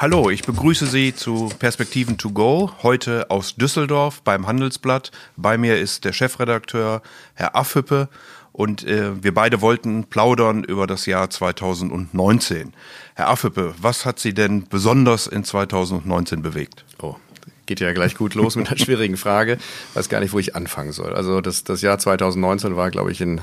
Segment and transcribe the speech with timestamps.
[0.00, 5.10] Hallo, ich begrüße Sie zu Perspektiven to go, heute aus Düsseldorf beim Handelsblatt.
[5.36, 7.02] Bei mir ist der Chefredakteur,
[7.34, 8.08] Herr Affüppe,
[8.52, 12.72] und äh, wir beide wollten plaudern über das Jahr 2019.
[13.14, 16.86] Herr Affüppe, was hat Sie denn besonders in 2019 bewegt?
[17.02, 17.16] Oh,
[17.70, 19.56] geht ja gleich gut los mit einer schwierigen Frage.
[19.94, 21.14] Weiß gar nicht, wo ich anfangen soll.
[21.14, 23.42] Also das, das Jahr 2019 war, glaube ich, in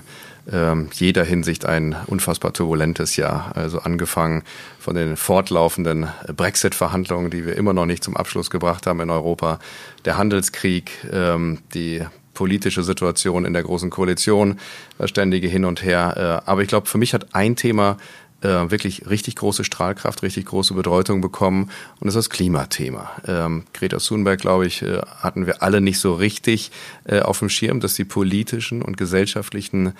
[0.52, 3.54] ähm, jeder Hinsicht ein unfassbar turbulentes Jahr.
[3.56, 4.44] Also angefangen
[4.80, 9.60] von den fortlaufenden Brexit-Verhandlungen, die wir immer noch nicht zum Abschluss gebracht haben in Europa,
[10.04, 12.02] der Handelskrieg, ähm, die
[12.34, 14.60] politische Situation in der Großen Koalition,
[14.98, 16.44] das ständige Hin und Her.
[16.46, 17.98] Äh, aber ich glaube, für mich hat ein Thema
[18.42, 23.12] äh, wirklich richtig große Strahlkraft, richtig große Bedeutung bekommen und das ist das Klimathema.
[23.28, 26.72] Ähm, Greta Thunberg, glaube ich, äh, hatten wir alle nicht so richtig
[27.06, 29.94] äh, auf dem Schirm, dass die politischen und gesellschaftlichen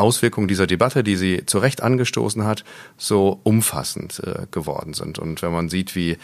[0.00, 2.64] Auswirkungen dieser Debatte, die sie zu Recht angestoßen hat,
[2.96, 5.18] so umfassend äh, geworden sind.
[5.18, 6.16] Und wenn man sieht, wie,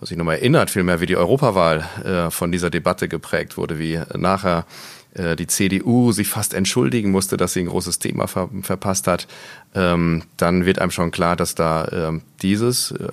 [0.00, 4.00] was sich nochmal erinnert, vielmehr wie die Europawahl äh, von dieser Debatte geprägt wurde, wie
[4.16, 4.66] nachher
[5.14, 9.28] äh, die CDU sich fast entschuldigen musste, dass sie ein großes Thema ver verpasst hat,
[9.74, 13.08] ähm, dann wird einem schon klar, dass da ähm, dieses, äh,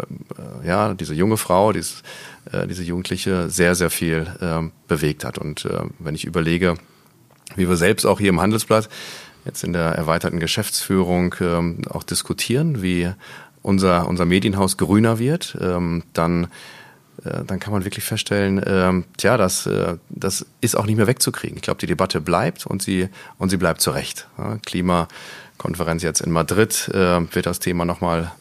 [0.66, 2.02] ja, diese junge Frau, dieses,
[2.52, 5.38] äh, diese Jugendliche sehr, sehr viel ähm, bewegt hat.
[5.38, 5.67] Und
[6.00, 6.75] wenn ich überlege,
[7.56, 8.89] wie wir selbst auch hier im Handelsblatt
[9.45, 13.11] jetzt in der erweiterten Geschäftsführung ähm, auch diskutieren, wie
[13.61, 16.47] unser, unser Medienhaus grüner wird, ähm, dann
[17.23, 21.08] äh, dann kann man wirklich feststellen, ähm, tja, das, äh, das ist auch nicht mehr
[21.08, 21.58] wegzukriegen.
[21.58, 24.28] Ich glaube, die Debatte bleibt und sie, und sie bleibt zurecht.
[24.38, 28.31] Ja, Klimakonferenz jetzt in Madrid äh, wird das Thema nochmal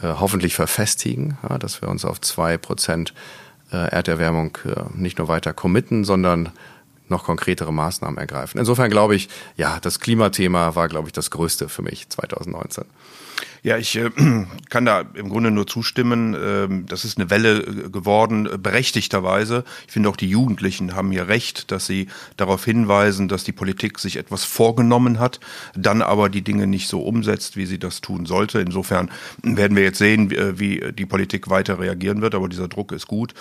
[0.00, 3.12] äh, hoffentlich verfestigen, ja, dass wir uns auf zwei Prozent
[3.72, 6.50] äh, Erderwärmung äh, nicht nur weiter committen, sondern
[7.08, 8.58] noch konkretere Maßnahmen ergreifen.
[8.58, 12.84] Insofern glaube ich, ja, das Klimathema war, glaube ich, das größte für mich 2019.
[13.62, 14.10] Ja, ich äh,
[14.70, 16.36] kann da im Grunde nur zustimmen.
[16.40, 19.64] Ähm, das ist eine Welle äh, geworden, äh, berechtigterweise.
[19.86, 23.98] Ich finde auch die Jugendlichen haben hier recht, dass sie darauf hinweisen, dass die Politik
[23.98, 25.38] sich etwas vorgenommen hat,
[25.74, 28.60] dann aber die Dinge nicht so umsetzt, wie sie das tun sollte.
[28.60, 29.10] Insofern
[29.42, 33.06] werden wir jetzt sehen, äh, wie die Politik weiter reagieren wird, aber dieser Druck ist
[33.06, 33.34] gut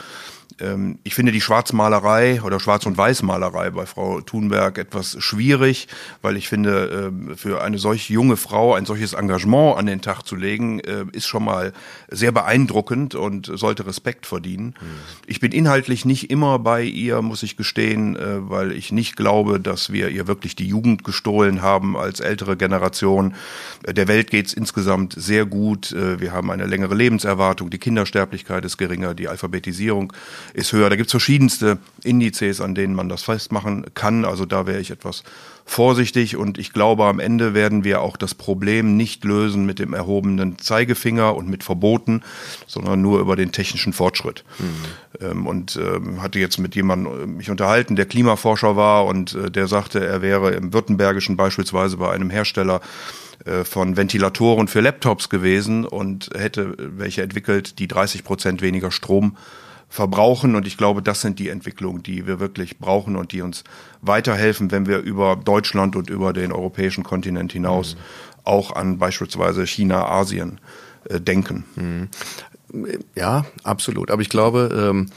[0.59, 5.87] ähm, ich finde die Schwarzmalerei oder Schwarz- und Weißmalerei bei Frau Thunberg etwas schwierig,
[6.21, 10.23] weil ich finde, ähm, für eine solch junge Frau ein solches Engagement an den Tag
[10.23, 11.73] zu legen, äh, ist schon mal
[12.09, 14.75] sehr beeindruckend und sollte Respekt verdienen.
[14.79, 14.85] Mhm.
[15.27, 19.59] Ich bin inhaltlich nicht immer bei ihr, muss ich gestehen, äh, weil ich nicht glaube,
[19.59, 23.35] dass wir ihr wirklich die Jugend gestohlen haben als ältere Generation.
[23.83, 25.91] Äh, der Welt geht's insgesamt sehr gut.
[25.91, 30.13] Wir haben eine längere Lebenserwartung, die Kindersterblichkeit ist geringer, die Alphabetisierung
[30.53, 30.89] ist höher.
[30.89, 34.25] Da gibt es verschiedenste Indizes, an denen man das festmachen kann.
[34.25, 35.23] Also da wäre ich etwas
[35.65, 39.93] vorsichtig und ich glaube, am Ende werden wir auch das Problem nicht lösen mit dem
[39.93, 42.23] erhobenen Zeigefinger und mit Verboten,
[42.67, 44.43] sondern nur über den technischen Fortschritt.
[44.59, 45.25] Mhm.
[45.25, 49.51] Ähm, und ähm, hatte jetzt mit jemandem äh, mich unterhalten, der Klimaforscher war und äh,
[49.51, 52.81] der sagte, er wäre im Württembergischen beispielsweise bei einem Hersteller
[53.45, 59.37] äh, von Ventilatoren für Laptops gewesen und hätte welche entwickelt, die 30 Prozent weniger Strom
[59.91, 60.55] verbrauchen.
[60.55, 63.63] Und ich glaube, das sind die Entwicklungen, die wir wirklich brauchen und die uns
[64.01, 67.99] weiterhelfen, wenn wir über Deutschland und über den europäischen Kontinent hinaus mhm.
[68.45, 70.59] auch an beispielsweise China, Asien
[71.09, 71.65] äh, denken.
[71.75, 72.07] Mhm.
[73.15, 74.11] Ja, absolut.
[74.11, 75.07] Aber ich glaube, ähm,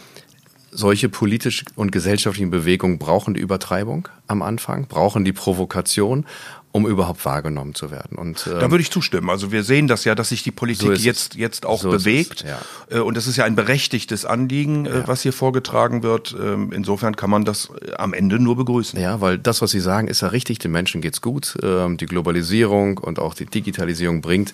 [0.73, 6.27] solche politisch und gesellschaftlichen Bewegungen brauchen die Übertreibung am Anfang, brauchen die Provokation
[6.75, 8.19] um überhaupt wahrgenommen zu werden.
[8.19, 9.31] Und ähm, da würde ich zustimmen.
[9.31, 12.43] Also wir sehen das ja, dass sich die Politik so jetzt jetzt auch so bewegt.
[12.45, 12.51] Es,
[12.91, 12.99] ja.
[12.99, 15.07] Äh, und das ist ja ein berechtigtes Anliegen, äh, ja.
[15.07, 16.35] was hier vorgetragen wird.
[16.37, 18.99] Ähm, insofern kann man das äh, am Ende nur begrüßen.
[19.01, 20.59] Ja, weil das, was Sie sagen, ist ja richtig.
[20.59, 21.57] Den Menschen geht's gut.
[21.63, 24.53] Ähm, die Globalisierung und auch die Digitalisierung bringt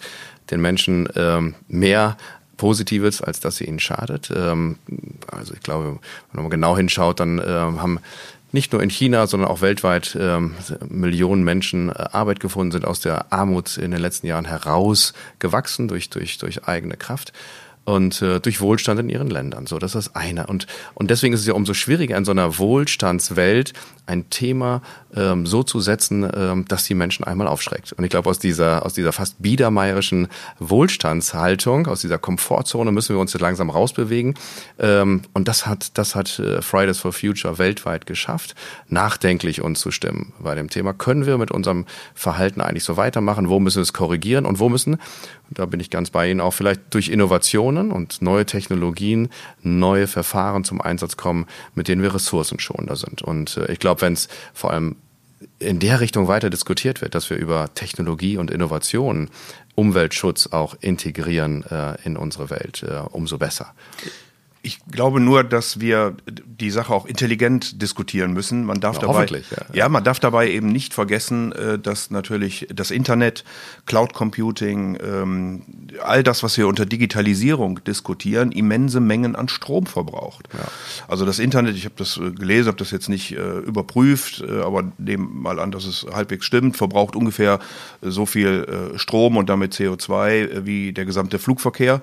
[0.51, 1.09] den Menschen
[1.69, 2.17] mehr
[2.57, 4.33] Positives, als dass sie ihnen schadet.
[4.33, 6.01] Also ich glaube,
[6.33, 8.01] wenn man genau hinschaut, dann haben
[8.53, 10.55] nicht nur in China, sondern auch weltweit ähm,
[10.89, 16.11] Millionen Menschen äh, Arbeit gefunden, sind aus der Armut in den letzten Jahren herausgewachsen durch,
[16.11, 17.33] durch, durch eigene Kraft
[17.85, 19.67] und äh, durch Wohlstand in ihren Ländern.
[19.67, 20.47] So, das ist das eine.
[20.47, 23.73] Und, und deswegen ist es ja umso schwieriger, in so einer Wohlstandswelt
[24.11, 24.83] ein Thema
[25.15, 27.93] ähm, so zu setzen, ähm, dass die Menschen einmal aufschreckt.
[27.93, 30.29] Und ich glaube, aus dieser, aus dieser fast biedermeierischen
[30.59, 34.35] Wohlstandshaltung, aus dieser Komfortzone müssen wir uns jetzt langsam rausbewegen.
[34.79, 38.55] Ähm, und das hat, das hat äh, Fridays for Future weltweit geschafft,
[38.89, 40.93] nachdenklich uns zu stimmen bei dem Thema.
[40.93, 43.49] Können wir mit unserem Verhalten eigentlich so weitermachen?
[43.49, 44.45] Wo müssen wir es korrigieren?
[44.45, 44.99] Und wo müssen,
[45.51, 49.29] da bin ich ganz bei Ihnen, auch vielleicht durch Innovationen und neue Technologien,
[49.63, 53.23] neue Verfahren zum Einsatz kommen, mit denen wir ressourcenschonender sind.
[53.23, 54.97] Und äh, ich glaube, wenn es vor allem
[55.59, 59.31] in der Richtung weiter diskutiert wird, dass wir über Technologie und Innovation
[59.75, 63.73] Umweltschutz auch integrieren äh, in unsere Welt, äh, umso besser.
[64.63, 68.65] Ich glaube nur, dass wir die Sache auch intelligent diskutieren müssen.
[68.65, 69.43] Man darf ja, dabei, ja.
[69.73, 73.45] ja, man darf dabei eben nicht vergessen, äh, dass natürlich das Internet,
[73.87, 75.63] Cloud Computing, ähm,
[76.03, 80.49] all das, was wir unter Digitalisierung diskutieren, immense Mengen an Strom verbraucht.
[80.53, 80.69] Ja.
[81.09, 84.93] Also das Internet, ich habe das äh, gelesen, habe das jetzt nicht äh, überprüft, aber
[84.99, 87.61] nehmen mal an, dass es halbwegs stimmt, verbraucht ungefähr
[88.03, 92.03] so viel Strom und damit CO2 äh, wie der gesamte Flugverkehr.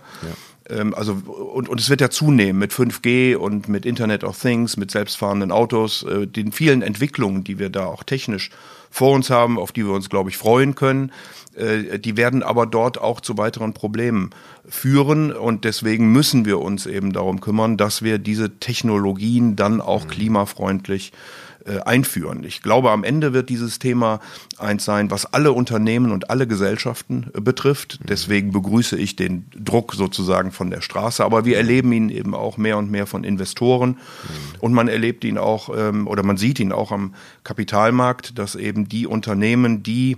[0.69, 4.78] Ähm, also, und, und es wird ja zunehmen mit 5G und mit Internet of Things,
[4.78, 8.50] mit selbstfahrenden Autos, äh, den vielen Entwicklungen, die wir da auch technisch
[8.90, 11.12] vor uns haben, auf die wir uns, glaube ich, freuen können.
[11.56, 14.31] Äh, die werden aber dort auch zu weiteren Problemen
[14.68, 20.06] führen und deswegen müssen wir uns eben darum kümmern, dass wir diese Technologien dann auch
[20.06, 20.10] mhm.
[20.10, 21.47] klimafreundlich äh,
[21.86, 22.44] einführen.
[22.44, 24.19] Ich glaube, am Ende wird dieses Thema
[24.58, 28.00] eins sein, was alle Unternehmen und alle Gesellschaften äh, betrifft.
[28.08, 31.24] Deswegen begrüße ich den Druck sozusagen von der Straße.
[31.24, 33.98] Aber wir erleben ihn eben auch mehr und mehr von Investoren.
[34.60, 38.88] Und man erlebt ihn auch ähm, oder man sieht ihn auch am Kapitalmarkt, dass eben
[38.90, 40.18] die Unternehmen, die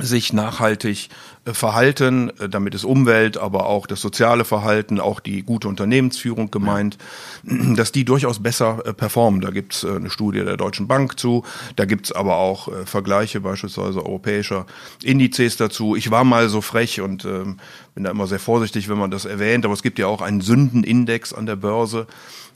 [0.00, 5.42] sich nachhaltig äh, verhalten, äh, damit ist Umwelt, aber auch das soziale Verhalten, auch die
[5.42, 6.98] gute Unternehmensführung gemeint,
[7.44, 7.74] ja.
[7.76, 9.40] dass die durchaus besser äh, performen.
[9.40, 11.44] Da gibt's eine Studie der Deutschen Bank zu,
[11.76, 14.66] da gibt's aber auch Vergleiche beispielsweise europäischer
[15.02, 15.96] Indizes dazu.
[15.96, 17.58] Ich war mal so frech und ähm,
[17.94, 20.40] bin da immer sehr vorsichtig, wenn man das erwähnt, aber es gibt ja auch einen
[20.40, 22.06] Sündenindex an der Börse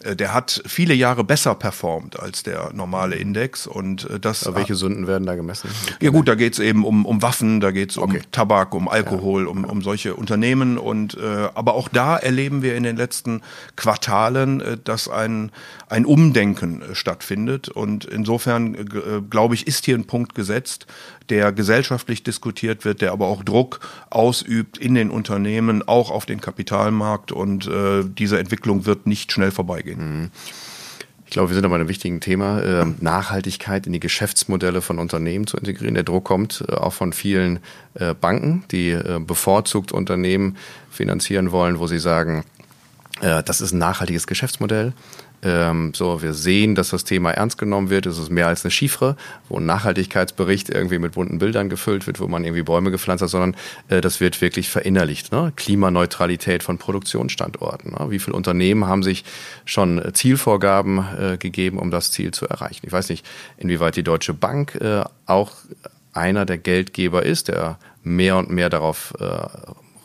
[0.05, 3.67] äh, der hat viele Jahre besser performt als der normale Index.
[3.67, 4.46] Und äh, das.
[4.46, 5.70] Aber welche Sünden werden da gemessen?
[6.00, 8.19] Ja gut, da geht es eben um, um Waffen, da geht es okay.
[8.19, 9.48] um Tabak, um Alkohol, ja.
[9.48, 10.78] um, um solche Unternehmen.
[10.78, 13.42] Und äh, aber auch da erleben wir in den letzten
[13.76, 15.50] Quartalen, äh, dass ein,
[15.88, 17.69] ein Umdenken äh, stattfindet.
[17.69, 18.84] Und insofern, äh,
[19.28, 20.86] glaube ich, ist hier ein Punkt gesetzt,
[21.28, 26.40] der gesellschaftlich diskutiert wird, der aber auch Druck ausübt in den Unternehmen, auch auf den
[26.40, 27.32] Kapitalmarkt.
[27.32, 30.20] Und äh, diese Entwicklung wird nicht schnell vorbeigehen.
[30.20, 30.30] Mhm.
[31.28, 35.46] Ich glaube, wir sind aber einem wichtigen Thema, äh, Nachhaltigkeit in die Geschäftsmodelle von Unternehmen
[35.46, 35.92] zu integrieren.
[35.92, 37.58] Der Druck kommt äh, auch von vielen
[37.92, 40.56] äh, Banken, die äh, bevorzugt Unternehmen
[40.90, 42.44] finanzieren wollen, wo sie sagen,
[43.20, 44.92] das ist ein nachhaltiges Geschäftsmodell.
[45.43, 48.06] Ähm, so, wir sehen, dass das Thema ernst genommen wird.
[48.06, 49.17] Es ist mehr als eine Chiffre,
[49.49, 53.31] wo ein Nachhaltigkeitsbericht irgendwie mit bunten Bildern gefüllt wird, wo man irgendwie Bäume gepflanzt hat,
[53.31, 53.56] sondern
[53.88, 55.31] äh, das wird wirklich verinnerlicht.
[55.31, 55.52] Ne?
[55.55, 57.93] Klimaneutralität von Produktionsstandorten.
[57.93, 58.11] Ne?
[58.11, 59.25] Wie viele Unternehmen haben sich
[59.64, 62.87] schon äh, Zielvorgaben äh, gegeben, um das Ziel zu erreichen?
[62.87, 63.25] Ich weiß nicht,
[63.58, 65.52] inwieweit die Deutsche Bank äh, auch
[66.12, 69.46] einer der Geldgeber ist, der mehr und mehr darauf äh,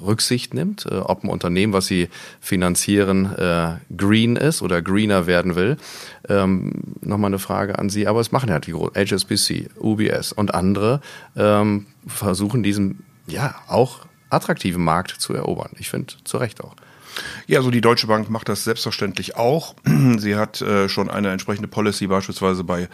[0.06, 2.10] Rücksicht nimmt, äh, ob ein Unternehmen, was sie
[2.40, 5.78] finanzieren, äh, green ist oder greener werden will.
[6.30, 6.72] Ähm,
[7.02, 11.02] Nochmal eine Frage an Sie, aber es machen ja die HSBC, UBS und andere
[11.36, 15.72] ähm, versuchen diesen ja auch attraktiven Markt zu erobern.
[15.78, 16.76] Ich finde zu Recht auch.
[17.48, 19.76] Ja, also die Deutsche Bank macht das selbstverständlich auch.
[20.18, 22.90] Sie hat äh, schon eine entsprechende Policy beispielsweise bei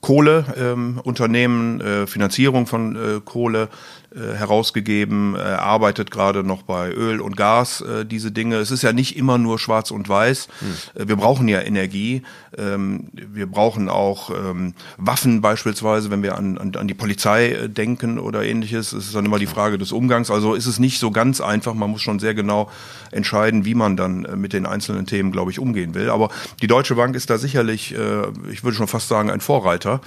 [0.00, 3.68] Kohleunternehmen, ähm, äh, Finanzierung von äh, Kohle
[4.14, 8.56] herausgegeben, äh, arbeitet gerade noch bei Öl und Gas, äh, diese Dinge.
[8.56, 10.48] Es ist ja nicht immer nur schwarz und weiß.
[10.60, 11.08] Hm.
[11.08, 12.22] wir brauchen ja Energie.
[12.56, 17.68] Ähm, wir brauchen auch ähm, Waffen beispielsweise, wenn wir an, an, an die Polizei äh,
[17.68, 18.92] denken oder ähnliches.
[18.92, 20.30] Es ist dann immer die Frage des Umgangs.
[20.30, 21.74] Also ist es nicht so ganz einfach.
[21.74, 22.70] Man muss schon sehr genau
[23.10, 26.10] entscheiden, wie man dann äh, mit den einzelnen Themen, glaube ich, umgehen will.
[26.10, 26.30] Aber
[26.62, 30.00] die Deutsche Bank ist da sicherlich, äh, ich würde schon fast sagen, ein Vorreiter,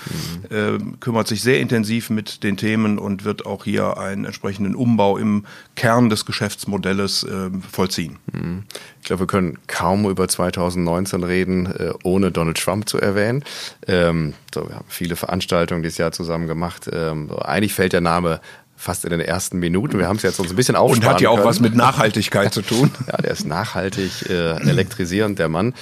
[0.50, 1.00] mhm.
[1.00, 5.46] kümmert sich sehr intensiv mit den Themen und wird auch hier einen entsprechenden Umbau im
[5.76, 7.26] Kern des Geschäftsmodells
[7.72, 8.18] vollziehen.
[8.32, 8.64] Mhm.
[9.02, 13.44] Ich glaube, wir können kaum über 2019 reden, ohne Donald Trump zu erwähnen.
[13.88, 16.90] Ähm, so, wir haben viele Veranstaltungen dieses Jahr zusammen gemacht.
[16.92, 18.42] Ähm, eigentlich fällt der Name
[18.82, 20.00] fast in den ersten Minuten.
[20.00, 21.48] Wir haben es jetzt uns ein bisschen aufsparen Und hat ja auch können.
[21.48, 22.92] was mit Nachhaltigkeit zu tun.
[23.08, 25.74] Ja, der ist nachhaltig, äh, elektrisierend, der Mann.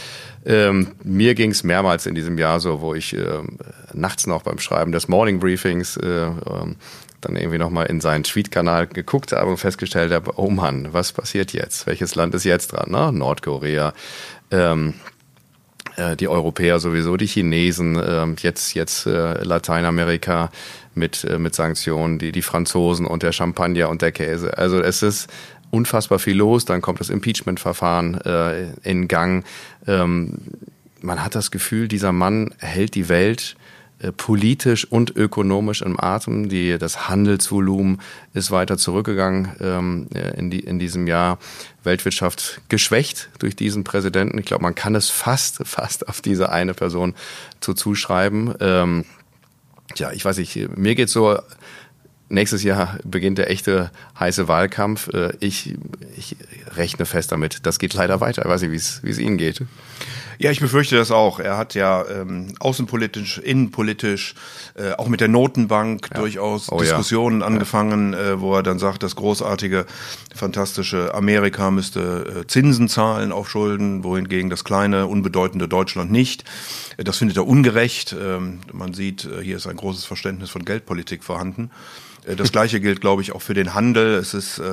[0.46, 3.26] Ähm, mir ging es mehrmals in diesem Jahr so, wo ich äh,
[3.94, 6.76] nachts noch beim Schreiben des Morning Briefings äh, ähm,
[7.22, 11.54] dann irgendwie nochmal in seinen Tweet-Kanal geguckt habe und festgestellt habe, oh Mann, was passiert
[11.54, 11.88] jetzt?
[11.88, 12.92] Welches Land ist jetzt dran?
[12.92, 13.12] Ne?
[13.12, 13.94] Nordkorea,
[14.52, 14.94] ähm,
[15.98, 20.50] äh, die Europäer sowieso, die Chinesen, äh, jetzt, jetzt äh, Lateinamerika
[20.96, 24.58] mit, äh, mit Sanktionen, die, die Franzosen und der Champagner und der Käse.
[24.58, 25.30] Also es ist
[25.72, 26.66] unfassbar viel los.
[26.66, 29.46] Dann kommt das Impeachment-Verfahren äh, in Gang.
[29.88, 30.40] Ähm,
[31.02, 33.56] man hat das Gefühl, dieser Mann hält die Welt
[34.16, 36.50] politisch und ökonomisch im Atem.
[36.50, 38.02] Die, das Handelsvolumen
[38.34, 41.38] ist weiter zurückgegangen ähm, äh, in, die, in diesem Jahr.
[41.82, 44.38] Weltwirtschaft geschwächt durch diesen Präsidenten.
[44.38, 47.16] Ich glaube, man kann es fast, fast auf diese eine Person
[47.62, 48.54] zu zuschreiben.
[48.60, 49.06] Ähm,
[49.96, 51.40] Tja, ich weiß nicht, mir geht's so,
[52.30, 55.10] nächstes Jahr beginnt der echte heiße Wahlkampf.
[55.14, 55.76] Äh, ich,
[56.16, 56.36] ich
[56.76, 58.44] rechne fest damit, das geht leider weiter.
[58.44, 59.62] Ich weiß nicht, wie es Ihnen geht.
[60.42, 61.42] Ja, ich befürchte das auch.
[61.42, 64.36] Er hat ja ähm, außenpolitisch, innenpolitisch,
[64.76, 66.18] äh, auch mit der Notenbank ja.
[66.18, 67.48] durchaus oh, Diskussionen ja.
[67.48, 69.86] angefangen, äh, wo er dann sagt, das großartige,
[70.34, 76.46] fantastische Amerika müsste äh, Zinsen zahlen auf Schulden, wohingegen das kleine, unbedeutende Deutschland nicht.
[76.96, 78.16] Das findet er ungerecht.
[78.18, 81.70] Ähm, man sieht, äh, hier ist ein großes Verständnis von Geldpolitik vorhanden.
[82.26, 84.14] Äh, das Gleiche gilt, glaube ich, auch für den Handel.
[84.16, 84.64] Es ist äh,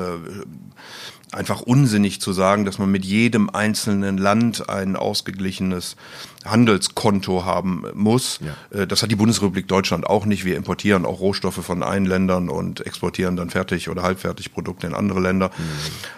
[1.32, 5.96] einfach unsinnig zu sagen, dass man mit jedem einzelnen Land ein ausgeglichenes
[6.44, 8.38] Handelskonto haben muss.
[8.70, 8.82] Ja.
[8.82, 10.44] Äh, das hat die Bundesrepublik Deutschland auch nicht.
[10.44, 14.94] Wir importieren auch Rohstoffe von einen Ländern und exportieren dann fertig oder halbfertig Produkte in
[14.94, 15.50] andere Länder.
[15.56, 15.62] Mhm.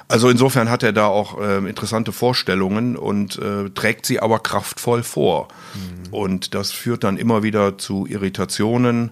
[0.09, 5.03] Also insofern hat er da auch äh, interessante Vorstellungen und äh, trägt sie aber kraftvoll
[5.03, 5.49] vor.
[5.75, 6.12] Mhm.
[6.12, 9.11] Und das führt dann immer wieder zu Irritationen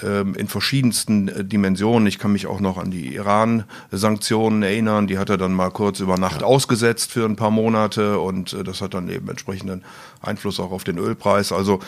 [0.00, 2.06] in verschiedensten äh, Dimensionen.
[2.06, 5.06] Ich kann mich auch noch an die Iran-Sanktionen erinnern.
[5.06, 6.46] Die hat er dann mal kurz über Nacht ja.
[6.46, 9.82] ausgesetzt für ein paar Monate und äh, das hat dann eben entsprechenden
[10.20, 11.52] Einfluss auch auf den Ölpreis.
[11.52, 11.80] Also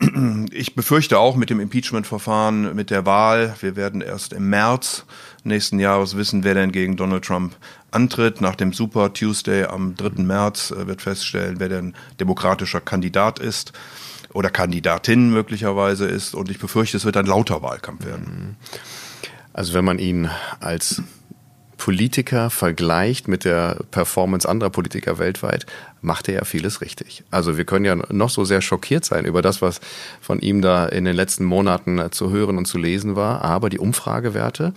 [0.50, 5.04] ich befürchte auch mit dem Impeachment-Verfahren, mit der Wahl, wir werden erst im März
[5.44, 7.54] nächsten Jahres wissen, wer denn gegen Donald Trump
[7.90, 8.40] antritt.
[8.40, 10.22] Nach dem Super Tuesday am 3.
[10.22, 13.72] März äh, wird feststellen, wer denn demokratischer Kandidat ist
[14.34, 16.34] oder Kandidatin möglicherweise ist.
[16.34, 18.56] Und ich befürchte, es wird ein lauter Wahlkampf werden.
[19.54, 20.28] Also wenn man ihn
[20.60, 21.00] als
[21.76, 25.66] Politiker vergleicht mit der Performance anderer Politiker weltweit,
[26.00, 27.24] macht er ja vieles richtig.
[27.30, 29.80] Also wir können ja noch so sehr schockiert sein über das, was
[30.20, 33.78] von ihm da in den letzten Monaten zu hören und zu lesen war, aber die
[33.78, 34.72] Umfragewerte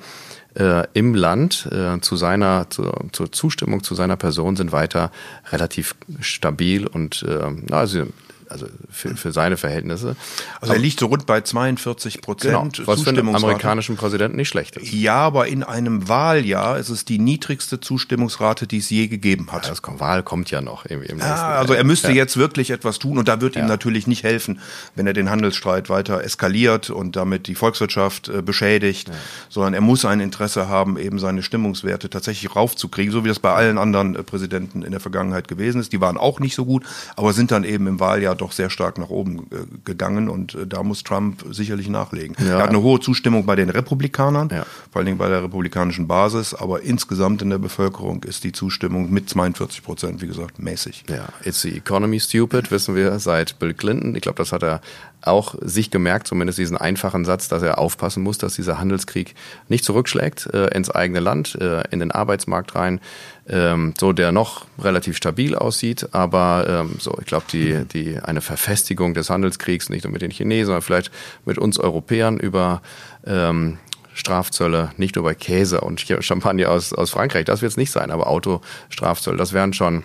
[0.55, 5.11] äh, im Land äh, zu seiner zu, zur Zustimmung zu seiner Person sind weiter
[5.51, 8.05] relativ stabil und äh, also
[8.49, 10.15] also für, für seine Verhältnisse.
[10.61, 14.49] Also er liegt so rund bei 42 Prozent genau, was für einen amerikanischen Präsidenten nicht
[14.49, 14.91] schlecht ist.
[14.91, 19.63] Ja, aber in einem Wahljahr ist es die niedrigste Zustimmungsrate, die es je gegeben hat.
[19.63, 22.15] Ja, das Wahl kommt ja noch im, im ja, Also er müsste ja.
[22.15, 24.59] jetzt wirklich etwas tun und da wird ihm natürlich nicht helfen,
[24.95, 29.11] wenn er den Handelsstreit weiter eskaliert und damit die Volkswirtschaft äh, beschädigt,
[29.49, 33.53] sondern er muss ein Interesse haben, eben seine Stimmungswerte tatsächlich raufzukriegen, so wie das bei
[33.53, 35.91] allen anderen äh, Präsidenten in der Vergangenheit gewesen ist.
[35.91, 36.83] Die waren auch nicht so gut,
[37.15, 40.67] aber sind dann eben im Wahljahr doch sehr stark nach oben äh, gegangen und äh,
[40.67, 42.35] da muss Trump sicherlich nachlegen.
[42.39, 42.57] Ja.
[42.57, 44.65] Er hat eine hohe Zustimmung bei den Republikanern, ja.
[44.91, 49.11] vor allen Dingen bei der republikanischen Basis, aber insgesamt in der Bevölkerung ist die Zustimmung
[49.11, 51.03] mit 42 Prozent, wie gesagt, mäßig.
[51.09, 54.15] Ja, it's the economy stupid, wissen wir seit Bill Clinton.
[54.15, 54.81] Ich glaube, das hat er
[55.21, 59.35] auch sich gemerkt, zumindest diesen einfachen Satz, dass er aufpassen muss, dass dieser Handelskrieg
[59.67, 62.99] nicht zurückschlägt äh, ins eigene Land, äh, in den Arbeitsmarkt rein,
[63.47, 68.41] ähm, so der noch relativ stabil aussieht, aber ähm, so, ich glaube, die, die eine
[68.41, 71.11] Verfestigung des Handelskriegs, nicht nur mit den Chinesen, sondern vielleicht
[71.45, 72.81] mit uns Europäern über
[73.25, 73.79] ähm,
[74.13, 78.11] Strafzölle, nicht nur bei Käse und Champagner aus, aus Frankreich, das wird es nicht sein,
[78.11, 80.03] aber Autostrafzölle, das wären schon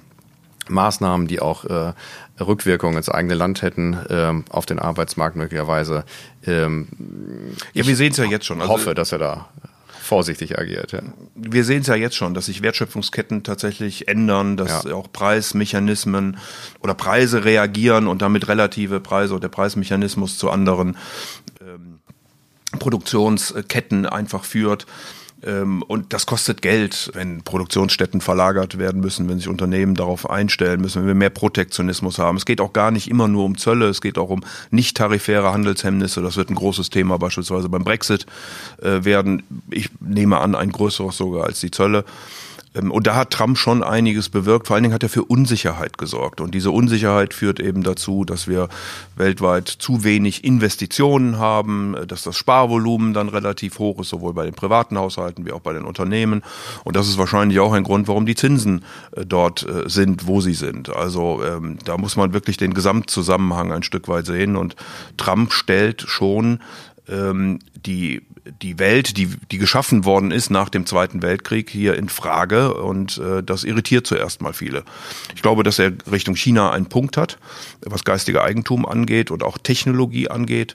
[0.69, 1.92] Maßnahmen, die auch äh,
[2.40, 6.04] Rückwirkungen ins eigene Land hätten, ähm, auf den Arbeitsmarkt möglicherweise.
[6.46, 6.88] Ähm,
[7.72, 8.58] ja, wir sehen es ja jetzt schon.
[8.58, 9.48] Ich also, hoffe, dass er da
[10.02, 10.92] vorsichtig agiert.
[10.92, 11.00] Ja.
[11.34, 14.94] Wir sehen es ja jetzt schon, dass sich Wertschöpfungsketten tatsächlich ändern, dass ja.
[14.94, 16.38] auch Preismechanismen
[16.80, 20.96] oder Preise reagieren und damit relative Preise oder der Preismechanismus zu anderen
[21.60, 22.00] ähm,
[22.78, 24.86] Produktionsketten einfach führt.
[25.44, 30.80] Ähm, und das kostet Geld, wenn Produktionsstätten verlagert werden müssen, wenn sich Unternehmen darauf einstellen
[30.80, 32.37] müssen, wenn wir mehr Protektionismus haben.
[32.37, 35.52] Es geht auch gar nicht immer nur um Zölle, es geht auch um nicht tarifäre
[35.52, 36.22] Handelshemmnisse.
[36.22, 38.26] Das wird ein großes Thema beispielsweise beim Brexit
[38.80, 39.42] äh, werden.
[39.70, 42.04] Ich nehme an, ein größeres sogar als die Zölle.
[42.75, 44.67] Ähm, und da hat Trump schon einiges bewirkt.
[44.67, 46.41] Vor allen Dingen hat er für Unsicherheit gesorgt.
[46.41, 48.69] Und diese Unsicherheit führt eben dazu, dass wir
[49.17, 54.45] weltweit zu wenig Investitionen haben, äh, dass das Sparvolumen dann relativ hoch ist, sowohl bei
[54.45, 56.43] den privaten Haushalten wie auch bei den Unternehmen.
[56.85, 60.41] Und das ist wahrscheinlich auch ein Grund, warum die Zinsen äh, dort äh, sind, wo
[60.41, 60.95] sie sind.
[60.95, 64.57] Also ähm, da muss man wirklich den Gesamtzusammenhang ein Stück weit sehen.
[64.57, 64.76] Und
[65.17, 66.61] Trump stellt schon
[67.09, 68.23] ähm, die
[68.61, 73.18] die Welt, die, die geschaffen worden ist nach dem Zweiten Weltkrieg, hier in Frage und
[73.18, 74.85] äh, das irritiert zuerst mal viele.
[75.35, 77.38] Ich glaube, dass er Richtung China einen Punkt hat,
[77.85, 80.75] was geistige Eigentum angeht und auch Technologie angeht.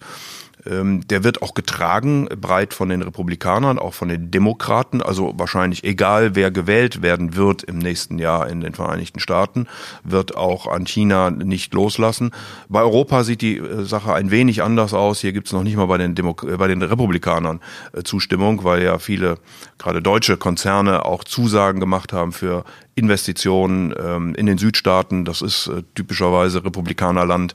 [0.70, 5.02] Ähm, der wird auch getragen, breit von den Republikanern, auch von den Demokraten.
[5.02, 9.68] Also wahrscheinlich egal, wer gewählt werden wird im nächsten Jahr in den Vereinigten Staaten,
[10.04, 12.32] wird auch an China nicht loslassen.
[12.70, 15.20] Bei Europa sieht die äh, Sache ein wenig anders aus.
[15.20, 17.62] Hier gibt es noch nicht mal bei den, Demo äh, bei den Republikanern
[17.94, 19.38] äh, Zustimmung, weil ja viele,
[19.78, 22.64] gerade deutsche Konzerne, auch Zusagen gemacht haben für
[22.96, 25.24] Investitionen ähm, in den Südstaaten.
[25.24, 27.54] Das ist typischerweise Republikanerland.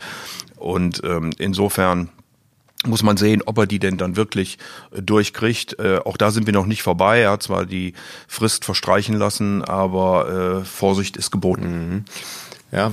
[0.57, 2.11] Und ähm, insofern
[2.87, 4.59] muss man sehen, ob er die denn dann wirklich
[4.91, 5.79] äh, durchkriegt.
[5.79, 7.21] Äh, auch da sind wir noch nicht vorbei.
[7.21, 7.95] Er hat zwar die
[8.29, 11.65] Frist verstreichen lassen, aber äh, Vorsicht ist geboten.
[11.91, 12.05] Mhm.
[12.73, 12.91] Ja,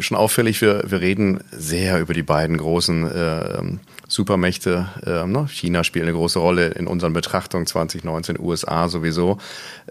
[0.00, 3.62] schon auffällig, wir, wir reden sehr über die beiden großen äh,
[4.08, 4.88] Supermächte.
[5.04, 5.46] Äh, ne?
[5.48, 9.38] China spielt eine große Rolle in unseren Betrachtungen 2019, USA sowieso.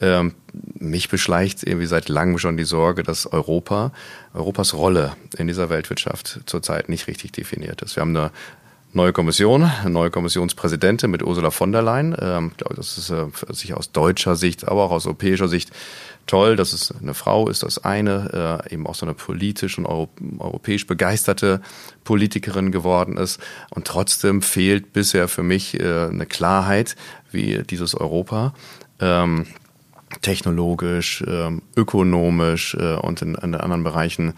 [0.01, 0.33] Ähm,
[0.77, 3.93] mich beschleicht irgendwie seit langem schon die Sorge, dass Europa,
[4.33, 7.95] Europas Rolle in dieser Weltwirtschaft zurzeit nicht richtig definiert ist.
[7.95, 8.31] Wir haben eine
[8.95, 12.15] neue Kommission, neue Kommissionspräsidentin mit Ursula von der Leyen.
[12.19, 15.71] Ähm, ich glaube, das ist äh, sich aus deutscher Sicht, aber auch aus europäischer Sicht
[16.27, 19.85] toll, dass es eine Frau ist, das eine, äh, eben auch so eine politisch und
[19.85, 20.09] euro
[20.39, 21.61] europäisch begeisterte
[22.03, 23.39] Politikerin geworden ist.
[23.69, 26.95] Und trotzdem fehlt bisher für mich äh, eine Klarheit,
[27.31, 28.53] wie dieses Europa.
[28.99, 29.45] Ähm,
[30.21, 34.33] technologisch, ähm, ökonomisch äh, und in, in anderen Bereichen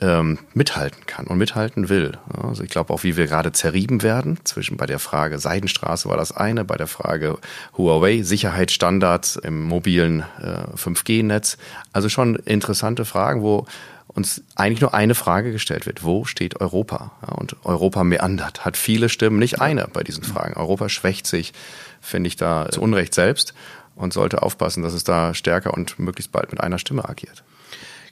[0.00, 2.18] ähm, mithalten kann und mithalten will.
[2.42, 6.16] Also ich glaube auch, wie wir gerade zerrieben werden, zwischen bei der Frage Seidenstraße war
[6.16, 7.38] das eine, bei der Frage
[7.76, 11.56] Huawei, Sicherheitsstandards im mobilen äh, 5G-Netz.
[11.92, 13.66] Also schon interessante Fragen, wo
[14.08, 16.04] uns eigentlich nur eine Frage gestellt wird.
[16.04, 17.12] Wo steht Europa?
[17.22, 20.54] Ja, und Europa meandert, hat viele Stimmen, nicht eine bei diesen Fragen.
[20.54, 21.52] Europa schwächt sich,
[22.00, 23.54] finde ich, da zu Unrecht selbst
[23.94, 27.44] und sollte aufpassen, dass es da stärker und möglichst bald mit einer Stimme agiert.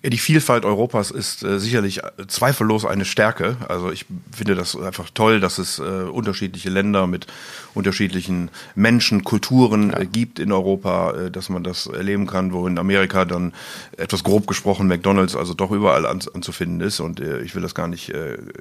[0.05, 3.57] Ja, die Vielfalt Europas ist äh, sicherlich äh, zweifellos eine Stärke.
[3.69, 4.05] Also ich
[4.37, 7.27] finde das einfach toll, dass es äh, unterschiedliche Länder mit
[7.73, 10.01] unterschiedlichen Menschen, Kulturen ja.
[10.01, 13.55] Äh, gibt in Europa, äh, dass man das erleben kann, wo in Amerika dann
[13.97, 17.01] etwas grob gesprochen McDonald's also doch überall an, anzufinden ist.
[17.01, 18.13] Und äh, ich will das gar nicht,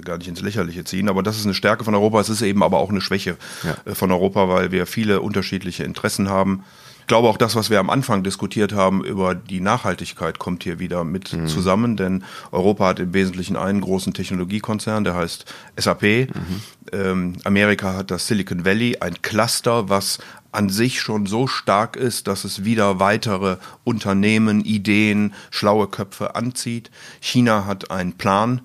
[0.06, 1.10] gar nicht ins Lächerliche ziehen.
[1.10, 2.22] Aber das ist eine Stärke von Europa.
[2.22, 3.94] Es ist eben aber auch eine Schwäche ja.
[3.94, 6.64] von Europa, weil wir viele unterschiedliche Interessen haben.
[7.04, 10.80] Ich glaube auch das, was wir am Anfang diskutiert haben über die Nachhaltigkeit, kommt hier
[10.80, 11.48] wieder mit mhm.
[11.48, 15.44] zusammen, denn Europa hat im Wesentlichen einen großen Technologiekonzern, der heißt
[15.76, 16.02] SAP.
[16.02, 16.62] Mhm.
[16.94, 20.20] Ähm, Amerika hat das Silicon Valley, ein Cluster, was
[20.54, 26.90] an sich schon so stark ist, dass es wieder weitere Unternehmen, Ideen, schlaue Köpfe anzieht.
[27.20, 28.62] China hat einen Plan.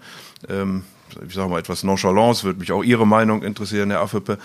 [0.49, 0.85] Ähm,
[1.27, 4.39] ich sage mal etwas Nonchalance, würde mich auch Ihre Meinung interessieren, Herr Affüppe,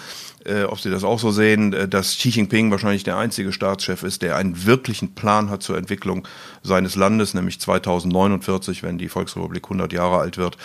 [0.46, 4.04] äh, ob Sie das auch so sehen, äh, dass Xi Jinping wahrscheinlich der einzige Staatschef
[4.04, 6.28] ist, der einen wirklichen Plan hat zur Entwicklung
[6.64, 10.58] seines Landes, nämlich 2049, wenn die Volksrepublik 100 Jahre alt wird,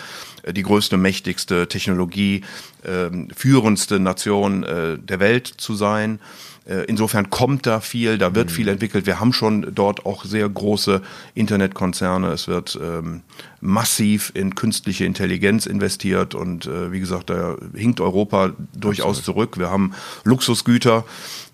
[0.43, 2.41] äh, die größte, mächtigste Technologie,
[2.83, 6.19] äh, führendste Nation äh, der Welt zu sein.
[6.69, 8.53] Äh, insofern kommt da viel, da wird mhm.
[8.53, 9.07] viel entwickelt.
[9.07, 11.01] Wir haben schon dort auch sehr große
[11.33, 12.31] Internetkonzerne.
[12.31, 13.21] Es wird ähm,
[13.59, 19.25] massiv in künstliche Intelligenz investiert und äh, wie gesagt, da hinkt Europa durchaus Absolut.
[19.25, 19.57] zurück.
[19.57, 21.03] Wir haben Luxusgüter,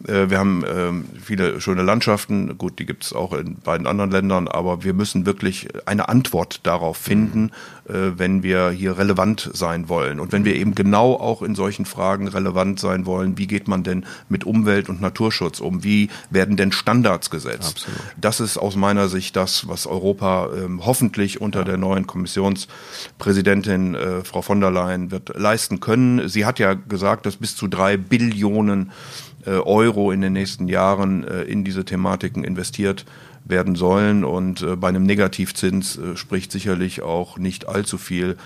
[0.08, 4.12] äh, wir haben ähm, viele schöne Landschaften, gut, die gibt es auch in beiden anderen
[4.12, 7.52] Ländern, aber wir müssen wirklich eine Antwort darauf finden,
[7.88, 7.96] mhm.
[7.96, 10.20] äh, wenn wir hier relevant sein wollen.
[10.20, 13.84] Und wenn wir eben genau auch in solchen Fragen relevant sein wollen, wie geht man
[13.84, 15.84] denn mit Umwelt und Naturschutz um?
[15.84, 17.78] Wie werden denn Standards gesetzt?
[17.78, 18.02] Absolut.
[18.18, 21.66] Das ist aus meiner Sicht das, was Europa ähm, hoffentlich unter ja.
[21.66, 26.28] der neuen neuen Kommissionspräsidentin äh, Frau von der Leyen wird leisten können.
[26.28, 28.92] Sie hat ja gesagt, dass bis zu drei Billionen
[29.46, 33.06] äh, Euro in den nächsten Jahren äh, in diese Thematiken investiert
[33.48, 34.24] werden sollen.
[34.24, 38.38] Und äh, bei einem Negativzins spricht sicherlich auch nicht allzu viel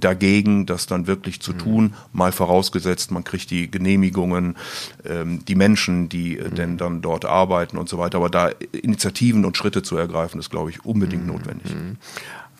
[0.00, 1.58] dagegen, das dann wirklich zu mhm.
[1.58, 1.94] tun.
[2.12, 4.56] Mal vorausgesetzt, man kriegt die Genehmigungen,
[5.04, 6.54] ähm, die Menschen, die mhm.
[6.56, 8.18] denn dann dort arbeiten und so weiter.
[8.18, 11.34] Aber da Initiativen und Schritte zu ergreifen, ist, glaube ich, unbedingt mhm.
[11.34, 11.72] notwendig.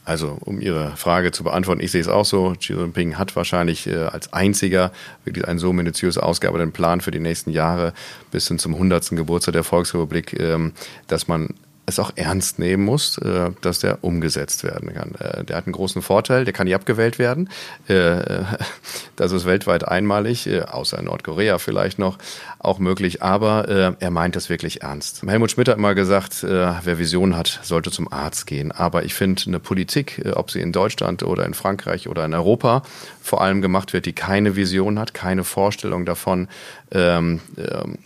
[0.08, 2.54] Also, um Ihre Frage zu beantworten, ich sehe es auch so.
[2.58, 4.90] Xi Jinping hat wahrscheinlich äh, als einziger
[5.24, 7.92] wirklich einen so minutiös ausgearbeiteten Plan für die nächsten Jahre
[8.30, 9.10] bis hin zum 100.
[9.10, 10.72] Geburtstag der Volksrepublik, ähm,
[11.08, 11.50] dass man
[11.88, 15.14] es auch ernst nehmen muss, äh, dass der umgesetzt werden kann.
[15.14, 17.48] Äh, der hat einen großen Vorteil, der kann nicht abgewählt werden.
[17.88, 18.44] Äh,
[19.16, 22.18] das ist weltweit einmalig, außer in Nordkorea vielleicht noch,
[22.58, 23.22] auch möglich.
[23.22, 25.22] Aber er meint das wirklich ernst.
[25.22, 28.72] Helmut Schmidt hat mal gesagt, wer Visionen hat, sollte zum Arzt gehen.
[28.72, 32.82] Aber ich finde, eine Politik, ob sie in Deutschland oder in Frankreich oder in Europa
[33.20, 36.48] vor allem gemacht wird, die keine Vision hat, keine Vorstellung davon,
[36.90, 37.98] ähm, ähm,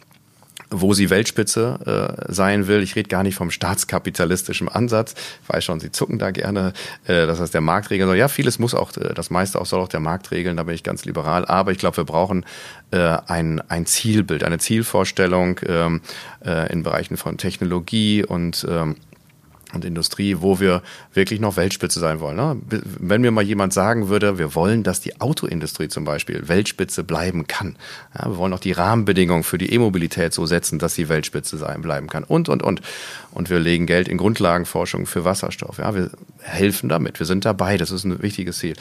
[0.73, 2.83] wo sie Weltspitze äh, sein will.
[2.83, 5.15] Ich rede gar nicht vom staatskapitalistischen Ansatz.
[5.43, 6.73] Ich weiß schon, Sie zucken da gerne.
[7.05, 8.17] Äh, das heißt, der Markt regeln soll.
[8.17, 10.57] Ja, vieles muss auch, äh, das meiste auch soll auch der Markt regeln.
[10.57, 11.45] Da bin ich ganz liberal.
[11.45, 12.45] Aber ich glaube, wir brauchen
[12.91, 16.01] äh, ein, ein Zielbild, eine Zielvorstellung ähm,
[16.45, 18.97] äh, in Bereichen von Technologie und ähm,
[19.73, 20.83] und Industrie, wo wir
[21.13, 22.37] wirklich noch Weltspitze sein wollen.
[22.37, 22.61] Ne?
[22.69, 27.47] Wenn mir mal jemand sagen würde, wir wollen, dass die Autoindustrie zum Beispiel Weltspitze bleiben
[27.47, 27.77] kann.
[28.19, 31.83] Ja, wir wollen auch die Rahmenbedingungen für die E-Mobilität so setzen, dass sie Weltspitze sein
[31.83, 32.25] bleiben kann.
[32.25, 32.81] Und, und, und.
[33.33, 35.79] Und wir legen Geld in Grundlagenforschung für Wasserstoff.
[35.79, 37.19] Ja, wir helfen damit.
[37.19, 37.79] Wir sind dabei.
[37.79, 38.75] Das ist ein wichtiges Ziel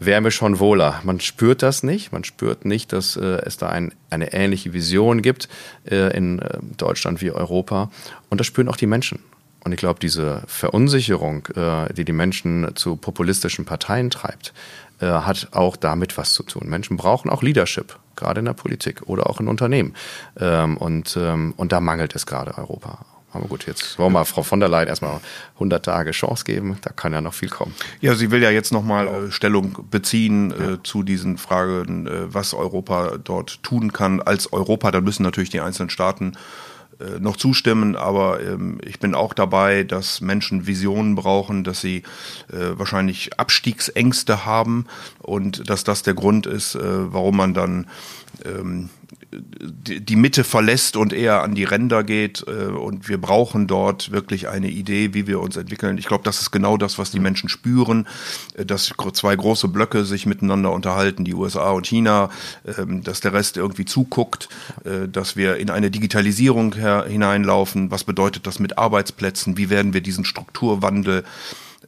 [0.00, 1.00] wäre mir schon wohler.
[1.04, 2.10] Man spürt das nicht.
[2.10, 5.48] Man spürt nicht, dass äh, es da ein, eine ähnliche Vision gibt
[5.88, 7.90] äh, in äh, Deutschland wie Europa.
[8.30, 9.20] Und das spüren auch die Menschen.
[9.62, 14.54] Und ich glaube, diese Verunsicherung, äh, die die Menschen zu populistischen Parteien treibt,
[15.00, 16.68] äh, hat auch damit was zu tun.
[16.68, 19.94] Menschen brauchen auch Leadership, gerade in der Politik oder auch in Unternehmen.
[20.38, 23.04] Ähm, und, ähm, und da mangelt es gerade Europa.
[23.32, 25.20] Aber gut, jetzt wollen wir Frau von der Leyen erstmal
[25.54, 26.78] 100 Tage Chance geben.
[26.82, 27.74] Da kann ja noch viel kommen.
[28.00, 30.78] Ja, sie will ja jetzt nochmal äh, Stellung beziehen äh, ja.
[30.82, 34.90] zu diesen Fragen, äh, was Europa dort tun kann als Europa.
[34.90, 36.69] Da müssen natürlich die einzelnen Staaten äh,
[37.18, 42.02] noch zustimmen, aber ähm, ich bin auch dabei, dass Menschen Visionen brauchen, dass sie
[42.52, 44.86] äh, wahrscheinlich Abstiegsängste haben
[45.18, 47.86] und dass das der Grund ist, äh, warum man dann
[48.44, 48.90] ähm,
[49.32, 52.44] die Mitte verlässt und eher an die Ränder geht.
[52.46, 55.98] Äh, und wir brauchen dort wirklich eine Idee, wie wir uns entwickeln.
[55.98, 58.06] Ich glaube, das ist genau das, was die Menschen spüren,
[58.54, 62.30] äh, dass zwei große Blöcke sich miteinander unterhalten, die USA und China,
[62.78, 64.48] ähm, dass der Rest irgendwie zuguckt,
[64.84, 67.90] äh, dass wir in eine Digitalisierung hineinlaufen.
[67.90, 69.56] Was bedeutet das mit Arbeitsplätzen?
[69.56, 71.24] Wie werden wir diesen Strukturwandel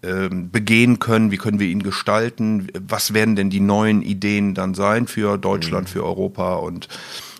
[0.02, 4.74] ähm, begehen können, wie können wir ihn gestalten, was werden denn die neuen Ideen dann
[4.74, 5.92] sein für Deutschland, mhm.
[5.92, 6.88] für Europa und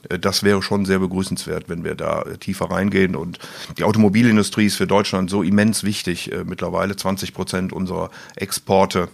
[0.09, 3.17] äh, das wäre schon sehr begrüßenswert, wenn wir da tiefer reingehen.
[3.17, 3.39] Und
[3.79, 6.33] die Automobilindustrie ist für Deutschland so immens wichtig.
[6.33, 9.09] Äh, mittlerweile 20 Prozent unserer Exporte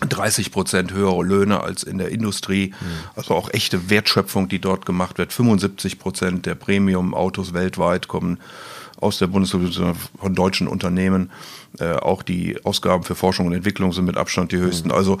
[0.00, 2.68] 30 Prozent höhere Löhne als in der Industrie.
[2.68, 2.86] Mhm.
[3.14, 5.32] Also auch echte Wertschöpfung, die dort gemacht wird.
[5.32, 8.38] 75 Prozent der Premium-Autos weltweit kommen
[9.02, 11.30] aus der Bundesrepublik von deutschen Unternehmen.
[11.78, 14.88] Äh, auch die Ausgaben für Forschung und Entwicklung sind mit Abstand die höchsten.
[14.88, 14.94] Mhm.
[14.94, 15.18] Also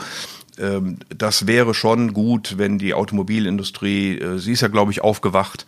[1.16, 5.64] das wäre schon gut, wenn die Automobilindustrie, äh, sie ist ja, glaube ich, aufgewacht,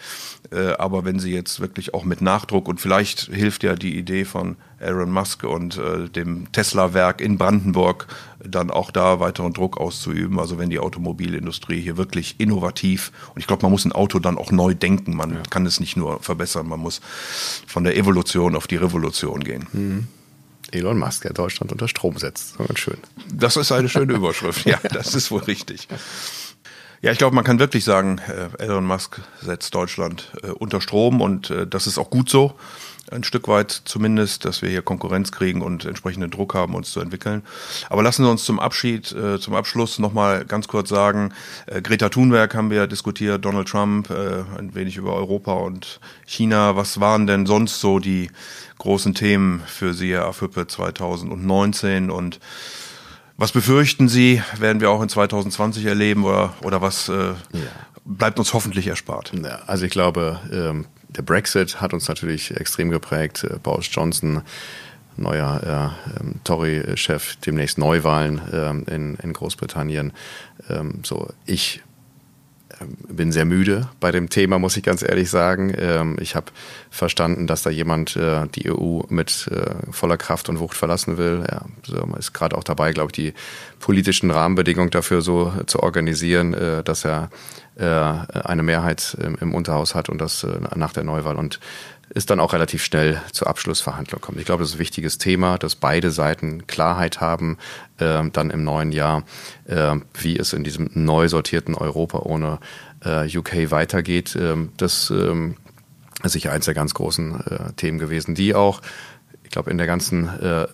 [0.51, 4.25] äh, aber wenn sie jetzt wirklich auch mit Nachdruck und vielleicht hilft ja die Idee
[4.25, 8.07] von Elon Musk und äh, dem Tesla-Werk in Brandenburg
[8.47, 10.39] dann auch da weiteren Druck auszuüben.
[10.39, 14.37] Also wenn die Automobilindustrie hier wirklich innovativ und ich glaube, man muss ein Auto dann
[14.37, 15.17] auch neu denken.
[15.17, 15.43] Man ja.
[15.49, 17.01] kann es nicht nur verbessern, man muss
[17.67, 19.67] von der Evolution auf die Revolution gehen.
[19.73, 20.09] Mhm.
[20.75, 22.57] Elon Musk, der Deutschland unter Strom setzt.
[22.75, 22.99] Schön.
[23.33, 24.67] Das ist eine schöne Überschrift.
[24.67, 25.89] Ja, das ist wohl richtig.
[27.05, 28.19] Ja, ich glaube, man kann wirklich sagen,
[28.59, 32.55] äh, Elon Musk setzt Deutschland äh, unter Strom und äh, das ist auch gut so
[33.11, 37.01] ein Stück weit zumindest, dass wir hier Konkurrenz kriegen und entsprechenden Druck haben, uns zu
[37.01, 37.43] entwickeln.
[37.91, 41.35] Aber lassen Sie uns zum Abschied, zum Abschluss nochmal ganz kurz sagen,
[41.67, 46.77] Greta Thunberg haben wir diskutiert, Donald Trump, ein wenig über Europa und China.
[46.77, 48.31] Was waren denn sonst so die
[48.79, 52.41] großen Themen für Sie, Herr Affüppe, 2019 und
[53.37, 57.35] was befürchten Sie, werden wir auch in 2020 erleben oder, oder was äh, ja.
[58.05, 59.33] bleibt uns hoffentlich erspart?
[59.35, 63.45] Ja, also ich glaube, ähm, der Brexit hat uns natürlich extrem geprägt.
[63.45, 64.43] Äh, Boris Johnson,
[65.17, 70.13] neuer äh, ähm, Tory-Chef, demnächst Neuwahlen ähm, in, in Großbritannien.
[70.69, 71.83] Ähm, so, ich
[73.09, 75.75] bin sehr müde bei dem Thema, muss ich ganz ehrlich sagen.
[75.77, 76.47] Ähm, ich habe
[76.91, 81.45] verstanden, dass da jemand äh, die EU mit äh, voller Kraft und Wucht verlassen will.
[81.47, 81.67] Er
[82.19, 83.35] ist gerade auch dabei, glaube ich, die
[83.81, 87.31] politischen Rahmenbedingungen dafür so zu organisieren, äh, dass er
[87.77, 91.59] eine Mehrheit im Unterhaus hat und das nach der Neuwahl und
[92.11, 94.39] ist dann auch relativ schnell zur Abschlussverhandlung kommt.
[94.39, 97.59] Ich glaube, das ist ein wichtiges Thema, dass beide Seiten Klarheit haben,
[97.99, 99.25] äh, dann im neuen Jahr,
[99.67, 102.59] äh, wie es in diesem neu sortierten Europa ohne
[103.05, 104.37] äh, UK weitergeht.
[104.37, 105.57] Ähm, das ähm,
[106.23, 108.81] ist sicher eins der ganz großen äh, Themen gewesen, die auch,
[109.43, 110.67] ich glaube, in der ganzen äh,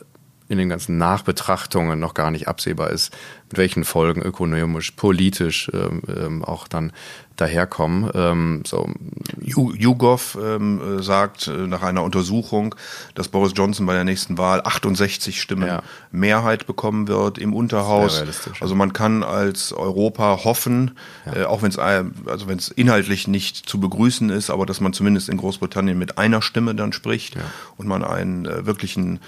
[0.50, 3.16] in den ganzen Nachbetrachtungen noch gar nicht absehbar ist,
[3.48, 6.92] mit welchen Folgen ökonomisch, politisch ähm, ähm, auch dann
[7.36, 8.10] daherkommen.
[8.14, 8.88] Ähm, so.
[9.40, 12.74] YouGov ähm, äh, sagt äh, nach einer Untersuchung,
[13.14, 15.82] dass Boris Johnson bei der nächsten Wahl 68 Stimmen ja.
[16.10, 18.22] Mehrheit bekommen wird im Unterhaus.
[18.60, 21.42] Also man kann als Europa hoffen, ja.
[21.42, 24.80] äh, auch wenn es äh, also wenn es inhaltlich nicht zu begrüßen ist, aber dass
[24.80, 27.42] man zumindest in Großbritannien mit einer Stimme dann spricht ja.
[27.76, 29.20] und man einen äh, wirklichen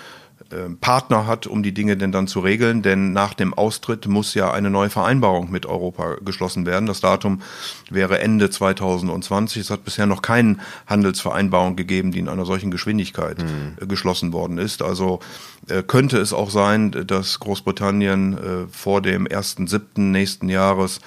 [0.80, 2.82] Partner hat, um die Dinge denn dann zu regeln.
[2.82, 6.86] Denn nach dem Austritt muss ja eine neue Vereinbarung mit Europa geschlossen werden.
[6.86, 7.42] Das Datum
[7.90, 9.62] wäre Ende 2020.
[9.62, 13.88] Es hat bisher noch keine Handelsvereinbarung gegeben, die in einer solchen Geschwindigkeit mhm.
[13.88, 14.82] geschlossen worden ist.
[14.82, 15.20] Also
[15.68, 18.38] äh, könnte es auch sein, dass Großbritannien äh,
[18.70, 20.00] vor dem 1.7.
[20.00, 21.00] nächsten Jahres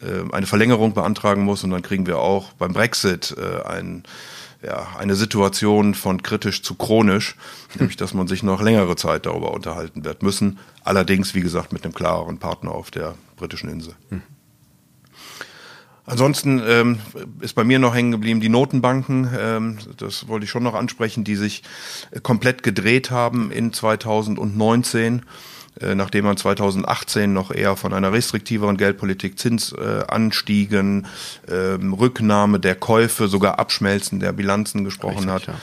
[0.00, 4.02] äh, eine Verlängerung beantragen muss und dann kriegen wir auch beim Brexit ein
[4.62, 7.36] ja, eine Situation von kritisch zu chronisch,
[7.78, 10.58] nämlich dass man sich noch längere Zeit darüber unterhalten wird müssen.
[10.84, 13.94] Allerdings, wie gesagt, mit einem klareren Partner auf der britischen Insel.
[14.10, 14.22] Hm.
[16.06, 17.00] Ansonsten ähm,
[17.40, 21.22] ist bei mir noch hängen geblieben die Notenbanken, ähm, das wollte ich schon noch ansprechen,
[21.22, 21.62] die sich
[22.22, 25.22] komplett gedreht haben in 2019 äh,
[25.94, 31.06] nachdem man 2018 noch eher von einer restriktiveren Geldpolitik, Zinsanstiegen,
[31.48, 35.46] ähm, Rücknahme der Käufe, sogar Abschmelzen der Bilanzen gesprochen Richtig, hat.
[35.46, 35.54] Ja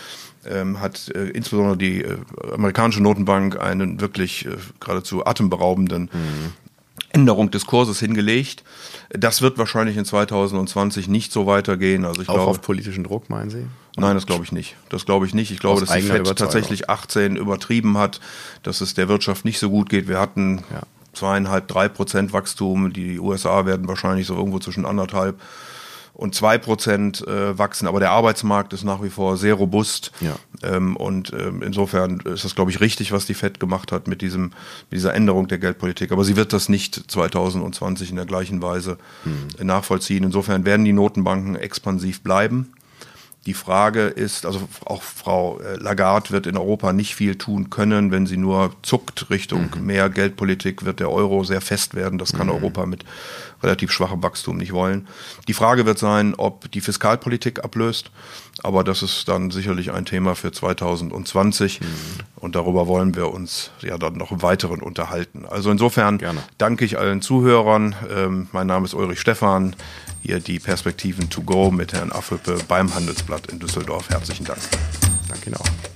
[0.48, 2.18] ähm, hat äh, insbesondere die äh,
[2.54, 6.54] amerikanische Notenbank einen wirklich äh, geradezu atemberaubenden mhm.
[7.10, 8.64] Änderung des Kurses hingelegt.
[9.10, 12.06] Das wird wahrscheinlich in 2020 nicht so weitergehen.
[12.06, 13.66] Also ich Auch glaube, auf politischen Druck, meinen Sie?
[13.98, 14.76] Nein, das glaube ich nicht.
[14.90, 15.52] Das glaube ich nicht.
[15.52, 18.20] Ich glaube, Aus dass die FED tatsächlich 18 übertrieben hat,
[18.64, 20.08] dass es der Wirtschaft nicht so gut geht.
[20.08, 20.82] Wir hatten ja.
[21.14, 22.92] zweieinhalb, drei Prozent Wachstum.
[22.92, 25.40] Die USA werden wahrscheinlich so irgendwo zwischen anderthalb
[26.16, 27.88] und zwei Prozent äh, wachsen.
[27.88, 30.12] Aber der Arbeitsmarkt ist nach wie vor sehr robust.
[30.22, 30.36] Ja.
[30.64, 34.22] Ähm, und ähm, insofern ist das, glaube ich, richtig, was die FED gemacht hat mit,
[34.22, 34.52] diesem,
[34.90, 36.12] mit dieser Änderung der Geldpolitik.
[36.12, 39.66] Aber sie wird das nicht 2020 in der gleichen Weise mhm.
[39.66, 40.24] nachvollziehen.
[40.24, 42.72] Insofern werden die Notenbanken expansiv bleiben.
[43.46, 48.12] Die Frage ist, also auch Frau äh, Lagarde wird in Europa nicht viel tun können,
[48.12, 49.86] wenn sie nur zuckt Richtung mhm.
[49.86, 52.18] mehr Geldpolitik, wird der Euro sehr fest werden.
[52.18, 52.54] Das kann mhm.
[52.54, 53.06] Europa mit
[53.62, 55.08] relativ schwachem Wachstum nicht wollen.
[55.48, 58.10] Die Frage wird sein, ob die Fiskalpolitik ablöst,
[58.64, 61.86] aber das ist dann sicherlich ein Thema für 2020 mhm.
[62.38, 65.46] und darüber wollen wir uns ja dann noch im Weiteren unterhalten.
[65.48, 66.42] Also insofern Gerne.
[66.58, 67.96] danke ich allen Zuhörern.
[68.10, 69.76] Ähm, mein Name ist Ulrich Stephan
[70.26, 74.10] hier die Perspektiven to go mit Herrn Affelpe beim Handelsblatt in Düsseldorf.
[74.10, 74.60] Herzlichen Dank.
[75.30, 75.95] Danke Ihnen auch.